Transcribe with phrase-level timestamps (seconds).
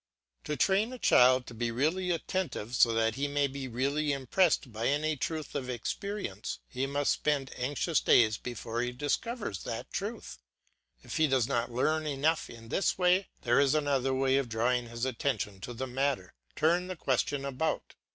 [0.45, 4.71] To train a child to be really attentive so that he may be really impressed
[4.73, 10.39] by any truth of experience, he must spend anxious days before he discovers that truth.
[11.03, 14.89] If he does not learn enough in this way, there is another way of drawing
[14.89, 16.33] his attention to the matter.
[16.55, 17.93] Turn the question about.